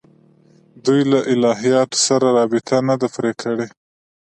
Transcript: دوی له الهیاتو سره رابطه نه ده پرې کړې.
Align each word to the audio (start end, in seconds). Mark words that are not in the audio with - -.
دوی 0.85 1.01
له 1.11 1.19
الهیاتو 1.33 1.97
سره 2.07 2.27
رابطه 2.37 2.75
نه 2.89 2.95
ده 3.01 3.07
پرې 3.15 3.31
کړې. 3.41 3.67